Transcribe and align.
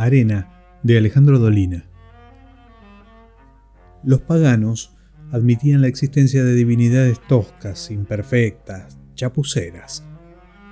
Arena 0.00 0.48
de 0.82 0.96
Alejandro 0.96 1.38
Dolina. 1.38 1.84
Los 4.02 4.22
paganos 4.22 4.96
admitían 5.30 5.82
la 5.82 5.88
existencia 5.88 6.42
de 6.42 6.54
divinidades 6.54 7.20
toscas, 7.28 7.90
imperfectas, 7.90 8.98
chapuceras. 9.14 10.02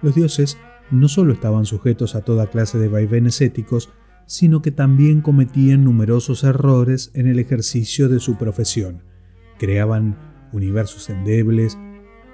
Los 0.01 0.15
dioses 0.15 0.57
no 0.91 1.09
solo 1.09 1.35
estaban 1.35 1.67
sujetos 1.67 2.15
a 2.15 2.23
toda 2.23 2.47
clase 2.47 2.79
de 2.79 2.89
vaivenes 2.89 3.43
éticos, 3.43 3.91
sino 4.25 4.63
que 4.63 4.71
también 4.71 5.21
cometían 5.21 5.85
numerosos 5.85 6.43
errores 6.43 7.11
en 7.13 7.27
el 7.27 7.39
ejercicio 7.39 8.09
de 8.09 8.21
su 8.21 8.39
profesión. 8.39 9.03
Creaban 9.59 10.17
universos 10.55 11.11
endebles, 11.11 11.77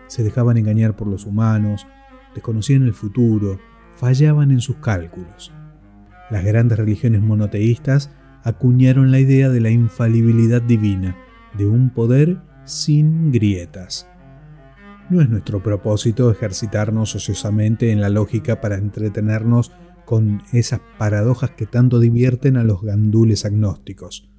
se 0.06 0.22
dejaban 0.22 0.58
engañar 0.58 0.94
por 0.94 1.08
los 1.08 1.26
humanos, 1.26 1.88
desconocían 2.34 2.84
el 2.84 2.94
futuro, 2.94 3.58
fallaban 3.96 4.52
en 4.52 4.60
sus 4.60 4.76
cálculos. 4.76 5.52
Las 6.30 6.44
grandes 6.44 6.78
religiones 6.78 7.22
monoteístas 7.22 8.10
acuñaron 8.42 9.10
la 9.10 9.18
idea 9.18 9.48
de 9.48 9.60
la 9.60 9.70
infalibilidad 9.70 10.62
divina, 10.62 11.16
de 11.56 11.66
un 11.66 11.90
poder 11.90 12.38
sin 12.64 13.30
grietas. 13.32 14.08
No 15.10 15.20
es 15.20 15.28
nuestro 15.28 15.62
propósito 15.62 16.30
ejercitarnos 16.30 17.14
ociosamente 17.14 17.92
en 17.92 18.00
la 18.00 18.08
lógica 18.08 18.60
para 18.60 18.76
entretenernos 18.76 19.72
con 20.04 20.42
esas 20.52 20.80
paradojas 20.98 21.50
que 21.50 21.66
tanto 21.66 22.00
divierten 22.00 22.56
a 22.56 22.64
los 22.64 22.82
gandules 22.82 23.44
agnósticos. 23.44 24.30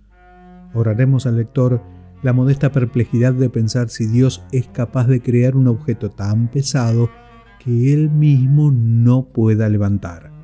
Oraremos 0.74 1.26
al 1.26 1.38
lector 1.38 1.82
la 2.24 2.34
modesta 2.34 2.72
perplejidad 2.72 3.34
de 3.34 3.50
pensar 3.50 3.90
si 3.90 4.08
Dios 4.08 4.44
es 4.52 4.68
capaz 4.68 5.08
de 5.08 5.22
crear 5.22 5.56
un 5.56 5.68
objeto 5.68 6.10
tan 6.10 6.50
pesado 6.50 7.10
que 7.64 7.94
él 7.94 8.10
mismo 8.10 8.72
no 8.72 9.28
pueda 9.28 9.70
levantar. 9.70 10.35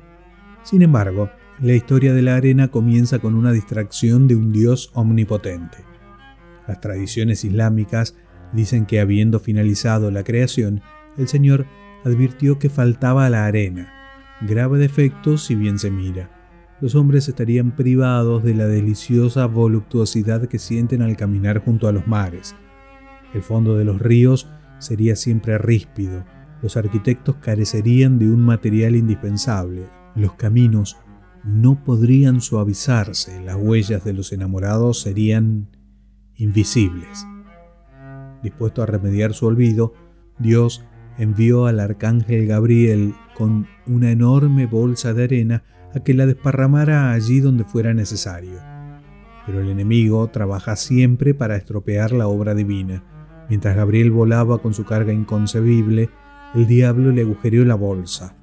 Sin 0.62 0.82
embargo, 0.82 1.30
la 1.60 1.74
historia 1.74 2.12
de 2.14 2.22
la 2.22 2.36
arena 2.36 2.68
comienza 2.68 3.18
con 3.18 3.34
una 3.34 3.52
distracción 3.52 4.28
de 4.28 4.36
un 4.36 4.52
Dios 4.52 4.90
omnipotente. 4.94 5.78
Las 6.66 6.80
tradiciones 6.80 7.44
islámicas 7.44 8.16
dicen 8.52 8.86
que 8.86 9.00
habiendo 9.00 9.40
finalizado 9.40 10.10
la 10.10 10.24
creación, 10.24 10.80
el 11.16 11.28
Señor 11.28 11.66
advirtió 12.04 12.58
que 12.58 12.68
faltaba 12.68 13.28
la 13.30 13.46
arena, 13.46 13.92
grave 14.40 14.78
defecto 14.78 15.38
si 15.38 15.54
bien 15.54 15.78
se 15.78 15.90
mira. 15.90 16.30
Los 16.80 16.94
hombres 16.94 17.28
estarían 17.28 17.76
privados 17.76 18.42
de 18.42 18.54
la 18.54 18.66
deliciosa 18.66 19.46
voluptuosidad 19.46 20.48
que 20.48 20.58
sienten 20.58 21.02
al 21.02 21.16
caminar 21.16 21.64
junto 21.64 21.86
a 21.86 21.92
los 21.92 22.06
mares. 22.08 22.56
El 23.34 23.42
fondo 23.42 23.76
de 23.76 23.84
los 23.84 24.00
ríos 24.00 24.48
sería 24.78 25.14
siempre 25.14 25.58
ríspido, 25.58 26.24
los 26.60 26.76
arquitectos 26.76 27.36
carecerían 27.36 28.18
de 28.18 28.26
un 28.26 28.40
material 28.40 28.96
indispensable, 28.96 29.88
los 30.14 30.34
caminos 30.34 30.96
no 31.44 31.82
podrían 31.84 32.40
suavizarse, 32.40 33.40
las 33.42 33.56
huellas 33.56 34.04
de 34.04 34.12
los 34.12 34.32
enamorados 34.32 35.00
serían 35.00 35.68
invisibles. 36.36 37.26
Dispuesto 38.42 38.82
a 38.82 38.86
remediar 38.86 39.34
su 39.34 39.46
olvido, 39.46 39.94
Dios 40.38 40.84
envió 41.18 41.66
al 41.66 41.80
arcángel 41.80 42.46
Gabriel 42.46 43.14
con 43.34 43.66
una 43.86 44.10
enorme 44.10 44.66
bolsa 44.66 45.14
de 45.14 45.24
arena 45.24 45.64
a 45.94 46.00
que 46.00 46.14
la 46.14 46.26
desparramara 46.26 47.12
allí 47.12 47.40
donde 47.40 47.64
fuera 47.64 47.94
necesario. 47.94 48.58
Pero 49.46 49.60
el 49.60 49.68
enemigo 49.68 50.28
trabaja 50.28 50.76
siempre 50.76 51.34
para 51.34 51.56
estropear 51.56 52.12
la 52.12 52.28
obra 52.28 52.54
divina. 52.54 53.02
Mientras 53.48 53.76
Gabriel 53.76 54.10
volaba 54.10 54.58
con 54.58 54.72
su 54.72 54.84
carga 54.84 55.12
inconcebible, 55.12 56.10
el 56.54 56.66
diablo 56.66 57.10
le 57.10 57.22
agujereó 57.22 57.64
la 57.64 57.74
bolsa. 57.74 58.36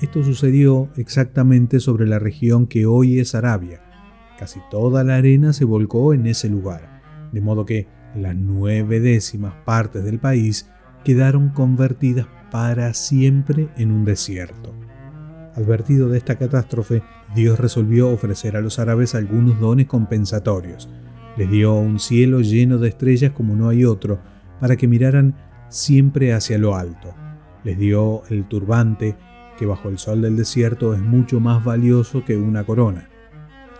Esto 0.00 0.22
sucedió 0.22 0.88
exactamente 0.96 1.80
sobre 1.80 2.06
la 2.06 2.20
región 2.20 2.68
que 2.68 2.86
hoy 2.86 3.18
es 3.18 3.34
Arabia. 3.34 3.80
Casi 4.38 4.60
toda 4.70 5.02
la 5.02 5.16
arena 5.16 5.52
se 5.52 5.64
volcó 5.64 6.14
en 6.14 6.26
ese 6.26 6.48
lugar, 6.48 7.02
de 7.32 7.40
modo 7.40 7.64
que 7.64 7.88
las 8.14 8.36
nueve 8.36 9.00
décimas 9.00 9.54
partes 9.64 10.04
del 10.04 10.20
país 10.20 10.70
quedaron 11.04 11.48
convertidas 11.48 12.26
para 12.52 12.94
siempre 12.94 13.68
en 13.76 13.90
un 13.90 14.04
desierto. 14.04 14.72
Advertido 15.56 16.08
de 16.08 16.18
esta 16.18 16.36
catástrofe, 16.36 17.02
Dios 17.34 17.58
resolvió 17.58 18.10
ofrecer 18.10 18.56
a 18.56 18.60
los 18.60 18.78
árabes 18.78 19.16
algunos 19.16 19.58
dones 19.58 19.86
compensatorios. 19.86 20.88
Les 21.36 21.50
dio 21.50 21.74
un 21.74 21.98
cielo 21.98 22.40
lleno 22.40 22.78
de 22.78 22.90
estrellas 22.90 23.32
como 23.32 23.56
no 23.56 23.68
hay 23.68 23.84
otro, 23.84 24.20
para 24.60 24.76
que 24.76 24.86
miraran 24.86 25.34
siempre 25.68 26.32
hacia 26.32 26.58
lo 26.58 26.76
alto. 26.76 27.14
Les 27.64 27.76
dio 27.76 28.22
el 28.30 28.46
turbante, 28.46 29.16
que 29.58 29.66
bajo 29.66 29.88
el 29.88 29.98
sol 29.98 30.22
del 30.22 30.36
desierto 30.36 30.94
es 30.94 31.00
mucho 31.00 31.40
más 31.40 31.64
valioso 31.64 32.24
que 32.24 32.36
una 32.36 32.64
corona. 32.64 33.08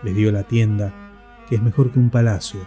Les 0.03 0.15
dio 0.15 0.33
la 0.33 0.43
tienda, 0.43 0.93
que 1.49 1.55
es 1.55 1.63
mejor 1.63 1.93
que 1.93 1.99
un 1.99 2.11
palacio. 2.11 2.61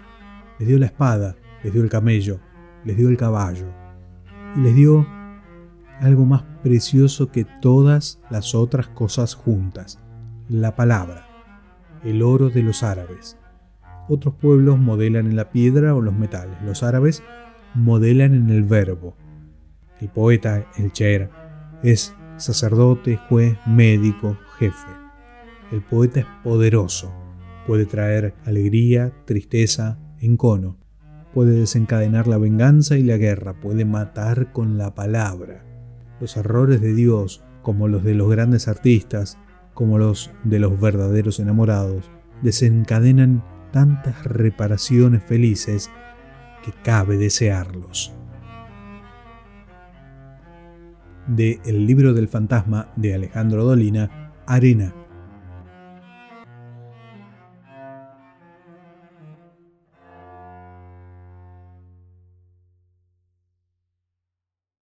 Les 0.58 0.68
dio 0.68 0.80
la 0.80 0.86
espada, 0.88 1.36
les 1.64 1.74
dio 1.74 1.84
el 1.84 1.90
camello, 1.90 2.40
les 2.86 2.98
dio 2.98 3.10
el 3.10 3.18
caballo. 3.18 3.68
Y 4.56 4.62
les 4.62 4.76
dio 4.76 5.06
algo 6.00 6.26
más 6.26 6.44
precioso 6.64 7.32
que 7.32 7.46
todas 7.62 8.20
las 8.30 8.56
otras 8.56 8.88
cosas 8.88 9.36
juntas, 9.36 10.00
la 10.48 10.76
palabra, 10.76 11.28
el 12.04 12.24
oro 12.24 12.50
de 12.50 12.64
los 12.64 12.82
árabes. 12.82 13.38
Otros 14.10 14.36
pueblos 14.36 14.80
modelan 14.80 15.28
en 15.28 15.36
la 15.36 15.52
piedra 15.52 15.94
o 15.96 16.02
los 16.02 16.14
metales, 16.14 16.58
los 16.64 16.82
árabes 16.82 17.24
modelan 17.76 18.34
en 18.34 18.50
el 18.50 18.64
verbo. 18.64 19.16
El 20.00 20.10
poeta, 20.10 20.66
el 20.78 20.92
cher, 20.92 21.30
es 21.84 22.16
sacerdote, 22.42 23.18
juez, 23.30 23.58
médico, 23.66 24.38
jefe. 24.58 24.88
El 25.72 25.82
poeta 25.82 26.22
es 26.22 26.26
poderoso, 26.44 27.14
puede 27.66 27.86
traer 27.86 28.34
alegría, 28.46 29.14
tristeza, 29.26 30.00
encono, 30.20 30.78
puede 31.34 31.54
desencadenar 31.54 32.28
la 32.28 32.38
venganza 32.38 32.98
y 32.98 33.04
la 33.04 33.18
guerra, 33.18 33.60
puede 33.60 33.86
matar 33.86 34.52
con 34.52 34.78
la 34.78 34.94
palabra. 34.94 35.64
Los 36.20 36.36
errores 36.38 36.82
de 36.82 36.94
Dios, 36.94 37.44
como 37.62 37.88
los 37.88 38.04
de 38.04 38.16
los 38.16 38.30
grandes 38.30 38.68
artistas, 38.68 39.38
como 39.74 39.98
los 39.98 40.32
de 40.44 40.60
los 40.60 40.80
verdaderos 40.80 41.40
enamorados, 41.40 42.12
desencadenan 42.42 43.44
tantas 43.72 44.26
reparaciones 44.26 45.24
felices 45.24 45.90
que 46.64 46.74
cabe 46.84 47.18
desearlos. 47.18 48.14
De 51.36 51.62
El 51.66 51.88
libro 51.88 52.14
del 52.14 52.28
fantasma 52.28 52.90
de 52.98 53.14
Alejandro 53.14 53.64
Dolina, 53.64 54.34
Arena 54.46 54.94